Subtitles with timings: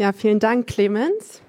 [0.00, 1.42] Ja, vielen Dank, Clemens.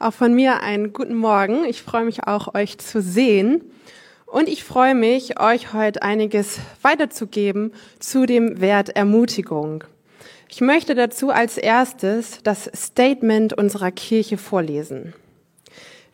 [0.00, 1.64] Auch von mir einen guten Morgen.
[1.64, 3.62] Ich freue mich auch, euch zu sehen.
[4.26, 9.84] Und ich freue mich, euch heute einiges weiterzugeben zu dem Wert Ermutigung.
[10.48, 15.12] Ich möchte dazu als erstes das Statement unserer Kirche vorlesen.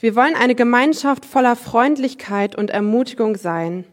[0.00, 3.86] Wir wollen eine Gemeinschaft voller Freundlichkeit und Ermutigung sein,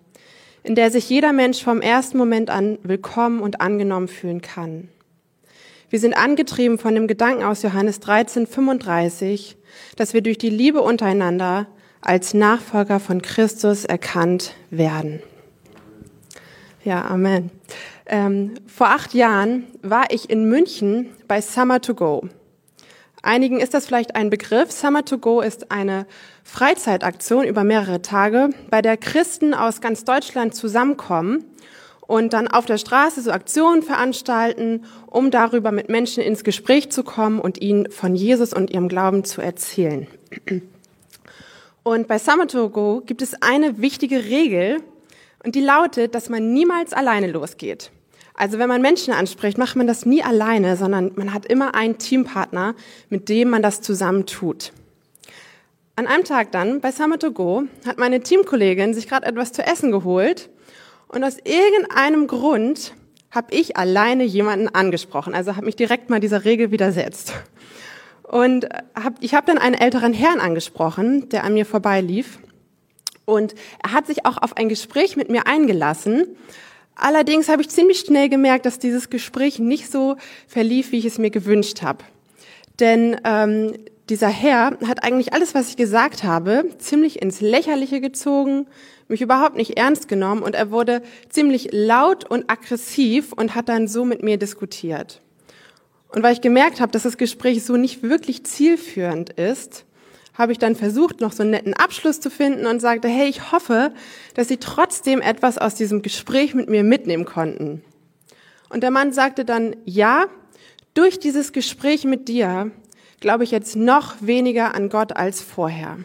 [0.62, 4.90] in der sich jeder Mensch vom ersten Moment an willkommen und angenommen fühlen kann.
[5.90, 9.56] Wir sind angetrieben von dem Gedanken aus Johannes 13, 35,
[9.96, 11.68] dass wir durch die Liebe untereinander
[12.02, 15.22] als Nachfolger von Christus erkannt werden.
[16.84, 17.52] Ja, Amen.
[18.06, 22.28] Ähm, vor acht Jahren war ich in München bei Summer to Go.
[23.24, 24.72] Einigen ist das vielleicht ein Begriff.
[24.74, 26.06] Summer to Go ist eine
[26.44, 31.46] Freizeitaktion über mehrere Tage, bei der Christen aus ganz Deutschland zusammenkommen
[32.08, 37.04] und dann auf der Straße so Aktionen veranstalten, um darüber mit Menschen ins Gespräch zu
[37.04, 40.08] kommen und ihnen von Jesus und ihrem Glauben zu erzählen.
[41.84, 44.78] Und bei Summer to Go gibt es eine wichtige Regel
[45.44, 47.92] und die lautet, dass man niemals alleine losgeht.
[48.34, 51.98] Also wenn man Menschen anspricht, macht man das nie alleine, sondern man hat immer einen
[51.98, 52.76] Teampartner,
[53.10, 54.72] mit dem man das zusammen tut.
[55.96, 59.66] An einem Tag dann bei Summer to Go hat meine Teamkollegin sich gerade etwas zu
[59.66, 60.50] essen geholt
[61.08, 62.94] und aus irgendeinem Grund
[63.32, 67.34] habe ich alleine jemanden angesprochen, also habe mich direkt mal dieser Regel widersetzt.
[68.24, 72.40] Und hab, ich habe dann einen älteren Herrn angesprochen, der an mir vorbeilief.
[73.26, 76.36] Und er hat sich auch auf ein Gespräch mit mir eingelassen.
[76.96, 81.18] Allerdings habe ich ziemlich schnell gemerkt, dass dieses Gespräch nicht so verlief, wie ich es
[81.18, 82.04] mir gewünscht habe.
[82.80, 83.74] Denn ähm,
[84.10, 88.68] dieser Herr hat eigentlich alles, was ich gesagt habe, ziemlich ins Lächerliche gezogen,
[89.08, 93.88] mich überhaupt nicht ernst genommen und er wurde ziemlich laut und aggressiv und hat dann
[93.88, 95.22] so mit mir diskutiert.
[96.10, 99.86] Und weil ich gemerkt habe, dass das Gespräch so nicht wirklich zielführend ist,
[100.34, 103.52] habe ich dann versucht, noch so einen netten Abschluss zu finden und sagte, hey, ich
[103.52, 103.92] hoffe,
[104.36, 107.84] dass Sie trotzdem etwas aus diesem Gespräch mit mir mitnehmen konnten.
[108.70, 110.28] Und der Mann sagte dann, ja,
[110.94, 112.72] durch dieses Gespräch mit dir
[113.20, 115.98] glaube ich jetzt noch weniger an Gott als vorher.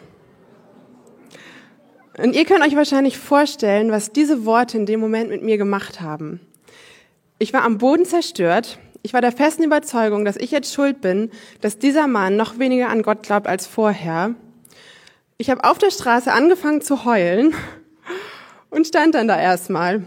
[2.17, 6.01] Und ihr könnt euch wahrscheinlich vorstellen, was diese Worte in dem Moment mit mir gemacht
[6.01, 6.39] haben.
[7.39, 8.77] Ich war am Boden zerstört.
[9.01, 11.31] Ich war der festen Überzeugung, dass ich jetzt schuld bin,
[11.61, 14.35] dass dieser Mann noch weniger an Gott glaubt als vorher.
[15.37, 17.53] Ich habe auf der Straße angefangen zu heulen
[18.69, 20.03] und stand dann da erstmal.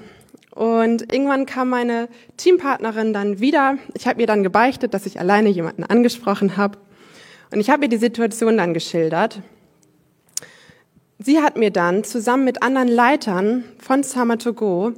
[0.54, 3.76] Und irgendwann kam meine Teampartnerin dann wieder.
[3.92, 6.78] Ich habe ihr dann gebeichtet, dass ich alleine jemanden angesprochen habe.
[7.52, 9.40] Und ich habe ihr die Situation dann geschildert.
[11.18, 14.92] Sie hat mir dann zusammen mit anderen Leitern von Summer to Go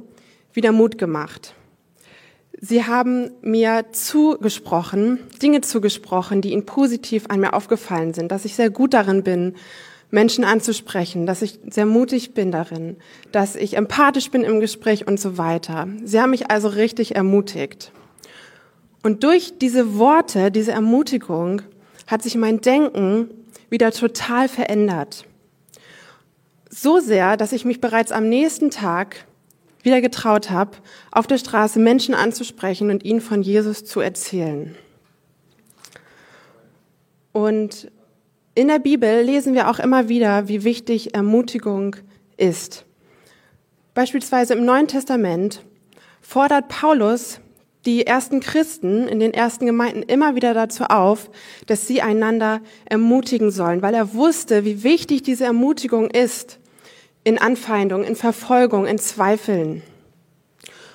[0.53, 1.53] wieder Mut gemacht.
[2.61, 8.55] Sie haben mir zugesprochen, Dinge zugesprochen, die ihnen positiv an mir aufgefallen sind, dass ich
[8.55, 9.55] sehr gut darin bin,
[10.11, 12.97] Menschen anzusprechen, dass ich sehr mutig bin darin,
[13.31, 15.87] dass ich empathisch bin im Gespräch und so weiter.
[16.03, 17.91] Sie haben mich also richtig ermutigt.
[19.03, 21.61] Und durch diese Worte, diese Ermutigung,
[22.09, 23.29] hat sich mein Denken
[23.69, 25.25] wieder total verändert.
[26.69, 29.25] So sehr, dass ich mich bereits am nächsten Tag
[29.83, 30.71] wieder getraut habe,
[31.11, 34.75] auf der Straße Menschen anzusprechen und ihnen von Jesus zu erzählen.
[37.31, 37.91] Und
[38.55, 41.95] in der Bibel lesen wir auch immer wieder, wie wichtig Ermutigung
[42.37, 42.85] ist.
[43.93, 45.61] Beispielsweise im Neuen Testament
[46.21, 47.39] fordert Paulus
[47.85, 51.29] die ersten Christen in den ersten Gemeinden immer wieder dazu auf,
[51.67, 56.59] dass sie einander ermutigen sollen, weil er wusste, wie wichtig diese Ermutigung ist
[57.23, 59.81] in Anfeindung, in Verfolgung, in Zweifeln.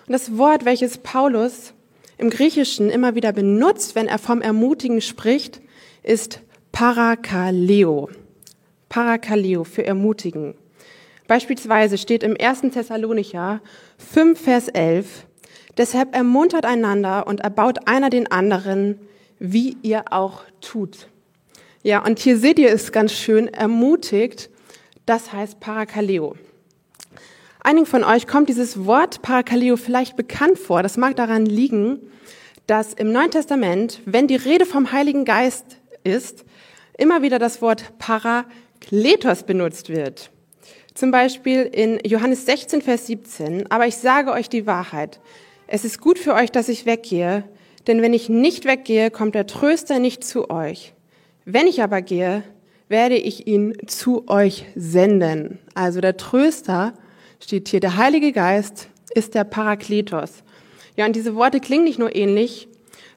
[0.07, 1.73] Und das Wort, welches Paulus
[2.19, 5.61] im Griechischen immer wieder benutzt, wenn er vom Ermutigen spricht,
[6.03, 6.41] ist
[6.73, 8.11] Parakaleo.
[8.89, 10.55] Parakaleo für Ermutigen.
[11.27, 12.73] Beispielsweise steht im 1.
[12.73, 13.61] Thessalonicher
[13.97, 15.27] 5, Vers 11,
[15.77, 19.01] Deshalb ermuntert einander und erbaut einer den anderen,
[19.39, 21.09] wie ihr auch tut.
[21.83, 24.51] Ja, und hier seht ihr es ganz schön, ermutigt,
[25.05, 26.37] das heißt Parakaleo.
[27.61, 30.83] Einigen von euch kommt dieses Wort Parakaleo vielleicht bekannt vor.
[30.83, 31.99] Das mag daran liegen,
[32.67, 36.45] dass im Neuen Testament, wenn die Rede vom Heiligen Geist ist,
[36.97, 40.31] immer wieder das Wort Parakletos benutzt wird.
[40.95, 43.71] Zum Beispiel in Johannes 16, Vers 17.
[43.71, 45.21] Aber ich sage euch die Wahrheit.
[45.75, 47.43] Es ist gut für euch, dass ich weggehe,
[47.89, 50.95] denn wenn ich nicht weggehe, kommt der Tröster nicht zu euch.
[51.47, 52.45] Wenn ich aber gehe,
[52.89, 55.59] werde ich ihn zu euch senden.
[55.75, 56.95] Also der Tröster
[57.41, 60.45] steht hier, der Heilige Geist ist der Parakletos.
[60.97, 62.69] Ja, und diese Worte klingen nicht nur ähnlich,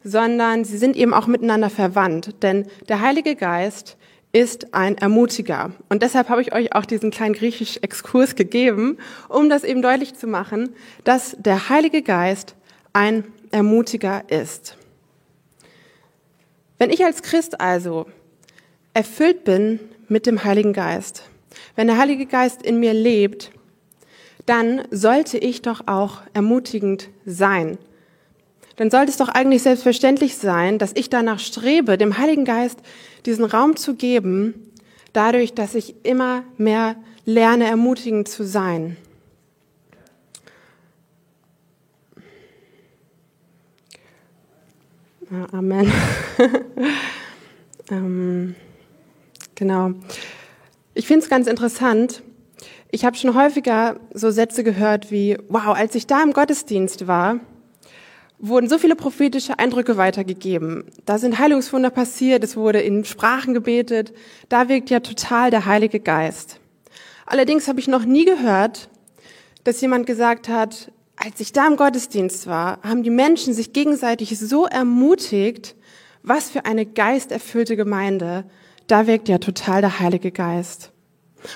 [0.03, 2.41] sondern sie sind eben auch miteinander verwandt.
[2.41, 3.97] Denn der Heilige Geist
[4.37, 5.71] ist ein Ermutiger.
[5.89, 8.97] Und deshalb habe ich euch auch diesen kleinen griechischen Exkurs gegeben,
[9.29, 12.55] um das eben deutlich zu machen, dass der Heilige Geist
[12.93, 14.77] ein Ermutiger ist.
[16.77, 18.05] Wenn ich als Christ also
[18.93, 21.23] erfüllt bin mit dem Heiligen Geist,
[21.75, 23.51] wenn der Heilige Geist in mir lebt,
[24.45, 27.79] dann sollte ich doch auch ermutigend sein.
[28.77, 32.79] Dann sollte es doch eigentlich selbstverständlich sein, dass ich danach strebe, dem Heiligen Geist
[33.25, 34.71] diesen Raum zu geben,
[35.13, 36.95] dadurch, dass ich immer mehr
[37.25, 38.95] lerne, ermutigend zu sein.
[45.51, 45.91] Amen.
[47.91, 48.55] ähm,
[49.55, 49.91] genau.
[50.93, 52.21] Ich finde es ganz interessant.
[52.91, 57.41] Ich habe schon häufiger so Sätze gehört wie, wow, als ich da im Gottesdienst war,
[58.39, 60.85] wurden so viele prophetische Eindrücke weitergegeben.
[61.05, 64.13] Da sind Heilungswunder passiert, es wurde in Sprachen gebetet.
[64.49, 66.59] Da wirkt ja total der Heilige Geist.
[67.25, 68.89] Allerdings habe ich noch nie gehört,
[69.63, 74.37] dass jemand gesagt hat, als ich da im Gottesdienst war, haben die Menschen sich gegenseitig
[74.37, 75.75] so ermutigt,
[76.21, 78.45] was für eine geisterfüllte Gemeinde.
[78.85, 80.91] Da wirkt ja total der Heilige Geist.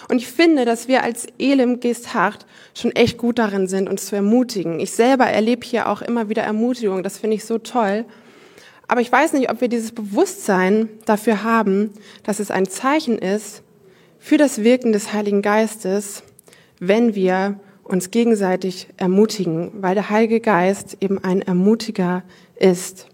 [0.09, 2.45] Und ich finde, dass wir als Elim Geesthacht
[2.75, 4.79] schon echt gut darin sind, uns zu ermutigen.
[4.79, 7.03] Ich selber erlebe hier auch immer wieder Ermutigung.
[7.03, 8.05] Das finde ich so toll.
[8.87, 11.91] Aber ich weiß nicht, ob wir dieses Bewusstsein dafür haben,
[12.23, 13.63] dass es ein Zeichen ist
[14.19, 16.23] für das Wirken des Heiligen Geistes,
[16.79, 22.23] wenn wir uns gegenseitig ermutigen, weil der Heilige Geist eben ein Ermutiger
[22.55, 23.07] ist.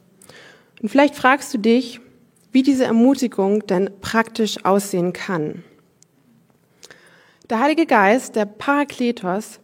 [0.81, 1.99] Und vielleicht fragst du dich,
[2.51, 5.63] wie diese Ermutigung denn praktisch aussehen kann.
[7.49, 9.61] Der Heilige Geist, der Parakletos,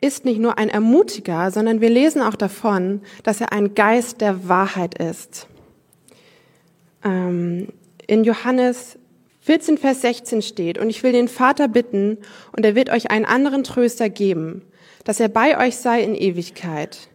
[0.00, 4.48] ist nicht nur ein Ermutiger, sondern wir lesen auch davon, dass er ein Geist der
[4.48, 5.48] Wahrheit ist.
[7.04, 7.68] Ähm,
[8.06, 8.98] in Johannes
[9.40, 12.18] 14, Vers 16 steht, und ich will den Vater bitten,
[12.52, 14.62] und er wird euch einen anderen Tröster geben,
[15.02, 17.08] dass er bei euch sei in Ewigkeit.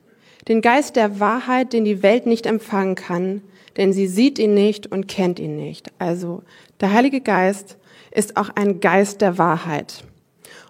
[0.50, 3.42] Den Geist der Wahrheit, den die Welt nicht empfangen kann,
[3.78, 5.92] denn sie sieht ihn nicht und kennt ihn nicht.
[6.00, 6.44] Also
[6.82, 7.78] der Heilige Geist
[8.12, 10.04] ist auch ein Geist der Wahrheit.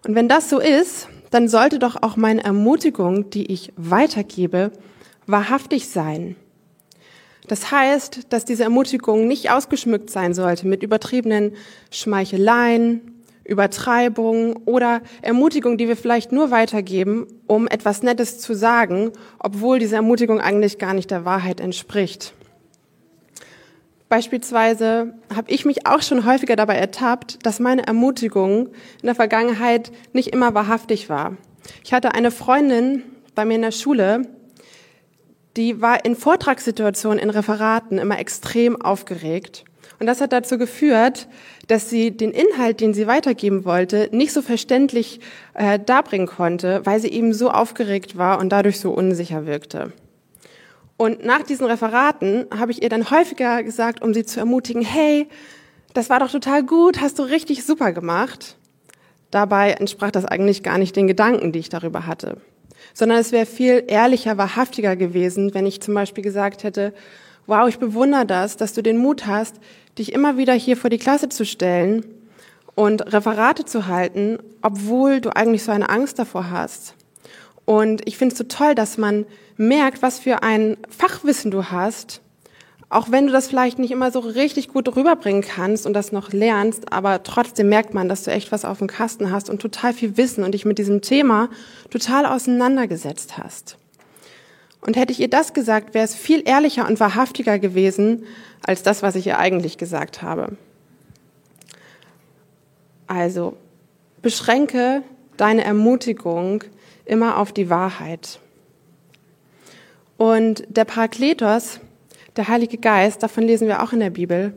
[0.05, 4.71] Und wenn das so ist, dann sollte doch auch meine Ermutigung, die ich weitergebe,
[5.27, 6.35] wahrhaftig sein.
[7.47, 11.53] Das heißt, dass diese Ermutigung nicht ausgeschmückt sein sollte mit übertriebenen
[11.89, 19.79] Schmeicheleien, Übertreibungen oder Ermutigung, die wir vielleicht nur weitergeben, um etwas Nettes zu sagen, obwohl
[19.79, 22.33] diese Ermutigung eigentlich gar nicht der Wahrheit entspricht.
[24.11, 29.93] Beispielsweise habe ich mich auch schon häufiger dabei ertappt, dass meine Ermutigung in der Vergangenheit
[30.11, 31.37] nicht immer wahrhaftig war.
[31.85, 33.03] Ich hatte eine Freundin
[33.35, 34.23] bei mir in der Schule,
[35.55, 39.63] die war in Vortragssituationen, in Referaten immer extrem aufgeregt.
[39.97, 41.29] Und das hat dazu geführt,
[41.69, 45.21] dass sie den Inhalt, den sie weitergeben wollte, nicht so verständlich
[45.53, 49.93] äh, darbringen konnte, weil sie eben so aufgeregt war und dadurch so unsicher wirkte.
[51.01, 55.27] Und nach diesen Referaten habe ich ihr dann häufiger gesagt, um sie zu ermutigen, hey,
[55.95, 58.55] das war doch total gut, hast du richtig super gemacht.
[59.31, 62.37] Dabei entsprach das eigentlich gar nicht den Gedanken, die ich darüber hatte.
[62.93, 66.93] Sondern es wäre viel ehrlicher, wahrhaftiger gewesen, wenn ich zum Beispiel gesagt hätte,
[67.47, 69.55] wow, ich bewundere das, dass du den Mut hast,
[69.97, 72.05] dich immer wieder hier vor die Klasse zu stellen
[72.75, 76.93] und Referate zu halten, obwohl du eigentlich so eine Angst davor hast.
[77.65, 79.25] Und ich finde es so toll, dass man
[79.61, 82.21] merkt, was für ein Fachwissen du hast,
[82.89, 86.33] auch wenn du das vielleicht nicht immer so richtig gut rüberbringen kannst und das noch
[86.33, 89.93] lernst, aber trotzdem merkt man, dass du echt was auf dem Kasten hast und total
[89.93, 91.49] viel Wissen und dich mit diesem Thema
[91.89, 93.77] total auseinandergesetzt hast.
[94.81, 98.25] Und hätte ich ihr das gesagt, wäre es viel ehrlicher und wahrhaftiger gewesen
[98.65, 100.57] als das, was ich ihr eigentlich gesagt habe.
[103.05, 103.55] Also,
[104.21, 105.03] beschränke
[105.37, 106.63] deine Ermutigung
[107.05, 108.39] immer auf die Wahrheit.
[110.21, 111.79] Und der Parakletos,
[112.35, 114.53] der Heilige Geist, davon lesen wir auch in der Bibel,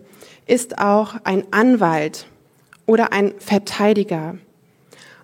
[0.47, 2.26] ist auch ein Anwalt
[2.85, 4.37] oder ein Verteidiger.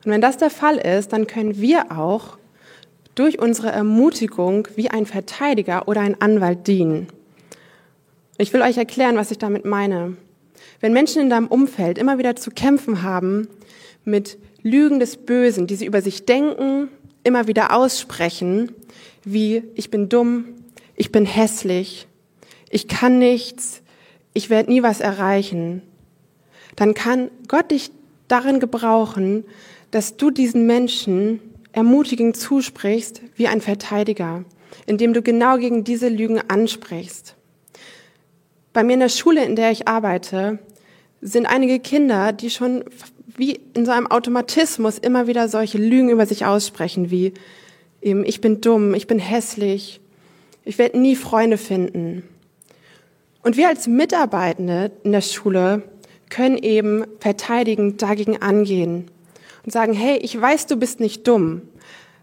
[0.02, 2.38] Und wenn das der Fall ist, dann können wir auch
[3.14, 7.09] durch unsere Ermutigung wie ein Verteidiger oder ein Anwalt dienen.
[8.38, 10.16] Ich will euch erklären, was ich damit meine.
[10.80, 13.47] Wenn Menschen in deinem Umfeld immer wieder zu kämpfen haben
[14.06, 16.88] mit Lügen des Bösen, die sie über sich denken
[17.24, 18.72] immer wieder aussprechen,
[19.24, 20.46] wie ich bin dumm,
[20.96, 22.06] ich bin hässlich,
[22.70, 23.82] ich kann nichts,
[24.32, 25.82] ich werde nie was erreichen,
[26.76, 27.90] dann kann Gott dich
[28.28, 29.44] darin gebrauchen,
[29.90, 31.40] dass du diesen Menschen
[31.72, 34.44] ermutigend zusprichst wie ein Verteidiger,
[34.86, 37.36] indem du genau gegen diese Lügen ansprichst.
[38.72, 40.58] Bei mir in der Schule, in der ich arbeite,
[41.20, 42.84] sind einige Kinder, die schon
[43.40, 47.32] wie in so einem Automatismus immer wieder solche Lügen über sich aussprechen, wie
[48.02, 49.99] eben, ich bin dumm, ich bin hässlich,
[50.66, 52.23] ich werde nie Freunde finden.
[53.42, 55.82] Und wir als Mitarbeitende in der Schule
[56.28, 59.11] können eben verteidigend dagegen angehen
[59.64, 61.62] und sagen, hey, ich weiß, du bist nicht dumm.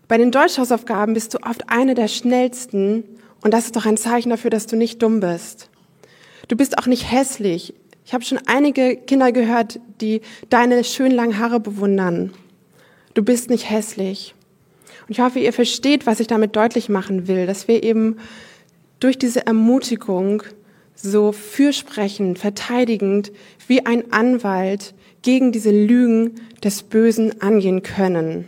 [0.07, 3.03] Bei den Deutschhausaufgaben bist du oft eine der schnellsten
[3.41, 5.71] und das ist doch ein Zeichen dafür, dass du nicht dumm bist.
[6.47, 7.73] Du bist auch nicht hässlich.
[8.07, 12.31] Ich habe schon einige Kinder gehört, die deine schönen langen Haare bewundern.
[13.13, 14.33] Du bist nicht hässlich.
[15.01, 18.15] Und ich hoffe, ihr versteht, was ich damit deutlich machen will, dass wir eben
[19.01, 20.43] durch diese Ermutigung
[20.95, 23.33] so fürsprechend, verteidigend
[23.67, 28.47] wie ein Anwalt gegen diese Lügen des Bösen angehen können.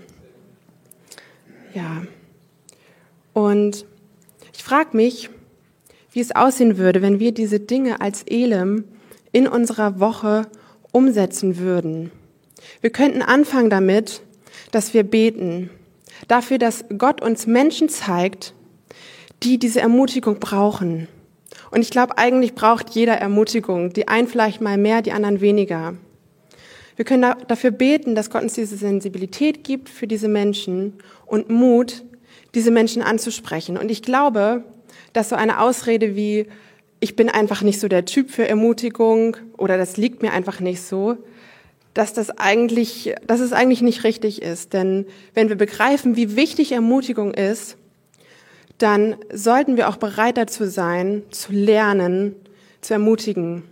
[1.74, 2.04] Ja.
[3.34, 3.86] Und
[4.54, 5.30] ich frage mich,
[6.14, 8.86] wie es aussehen würde, wenn wir diese Dinge als Elem
[9.32, 10.48] in unserer Woche
[10.92, 12.12] umsetzen würden.
[12.82, 14.22] Wir könnten anfangen damit,
[14.72, 15.70] dass wir beten.
[16.28, 18.54] Dafür, dass Gott uns Menschen zeigt,
[19.44, 21.08] die diese Ermutigung brauchen.
[21.72, 23.94] Und ich glaube, eigentlich braucht jeder Ermutigung.
[23.94, 25.96] Die einen vielleicht mal mehr, die anderen weniger.
[26.96, 30.96] Wir können dafür beten, dass Gott uns diese Sensibilität gibt für diese Menschen
[31.26, 32.04] und Mut,
[32.56, 33.78] diese Menschen anzusprechen.
[33.78, 34.66] Und ich glaube,
[35.14, 36.48] dass so eine Ausrede wie,
[37.00, 40.82] ich bin einfach nicht so der Typ für Ermutigung oder das liegt mir einfach nicht
[40.82, 41.18] so,
[41.94, 44.74] dass das eigentlich, dass es eigentlich nicht richtig ist.
[44.74, 47.78] Denn wenn wir begreifen, wie wichtig Ermutigung ist,
[48.78, 52.36] dann sollten wir auch bereit dazu sein, zu lernen,
[52.82, 53.64] zu ermutigen.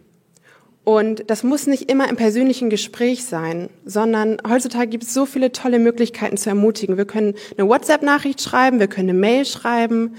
[0.88, 5.52] Und das muss nicht immer im persönlichen Gespräch sein, sondern heutzutage gibt es so viele
[5.52, 6.96] tolle Möglichkeiten zu ermutigen.
[6.96, 10.16] Wir können eine WhatsApp-Nachricht schreiben, wir können eine Mail schreiben,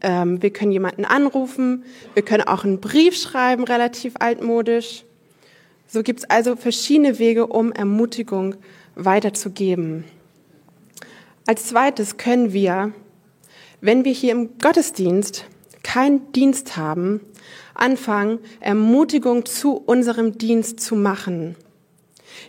[0.00, 5.04] ähm, wir können jemanden anrufen, wir können auch einen Brief schreiben, relativ altmodisch.
[5.86, 8.54] So gibt es also verschiedene Wege, um Ermutigung
[8.94, 10.04] weiterzugeben.
[11.46, 12.92] Als zweites können wir,
[13.82, 15.44] wenn wir hier im Gottesdienst
[15.82, 17.20] keinen Dienst haben,
[17.76, 21.56] anfangen, Ermutigung zu unserem Dienst zu machen,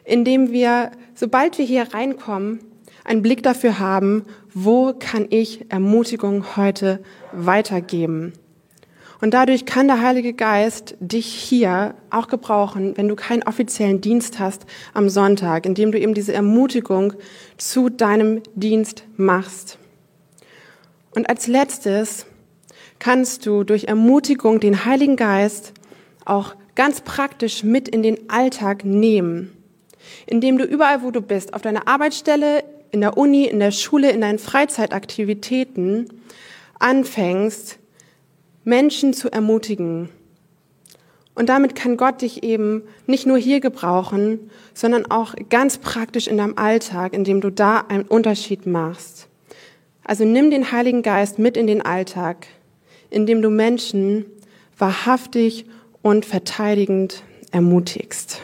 [0.04, 2.60] indem wir, sobald wir hier reinkommen,
[3.04, 7.00] einen Blick dafür haben, wo kann ich Ermutigung heute
[7.32, 8.34] weitergeben.
[9.20, 14.40] Und dadurch kann der Heilige Geist dich hier auch gebrauchen, wenn du keinen offiziellen Dienst
[14.40, 17.14] hast am Sonntag, indem du eben diese Ermutigung
[17.58, 19.80] zu deinem Dienst machst.
[21.12, 22.28] Und als letztes
[23.08, 25.72] kannst du durch Ermutigung den Heiligen Geist
[26.26, 29.56] auch ganz praktisch mit in den Alltag nehmen,
[30.26, 34.12] indem du überall, wo du bist, auf deiner Arbeitsstelle, in der Uni, in der Schule,
[34.12, 36.10] in deinen Freizeitaktivitäten
[36.80, 37.80] anfängst,
[38.66, 40.10] Menschen zu ermutigen.
[41.34, 46.36] Und damit kann Gott dich eben nicht nur hier gebrauchen, sondern auch ganz praktisch in
[46.36, 49.30] deinem Alltag, indem du da einen Unterschied machst.
[50.04, 52.48] Also nimm den Heiligen Geist mit in den Alltag
[53.10, 54.26] indem du Menschen
[54.78, 55.66] wahrhaftig
[56.02, 58.42] und verteidigend ermutigst.